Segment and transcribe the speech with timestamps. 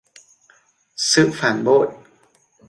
[1.09, 1.87] sự phản bội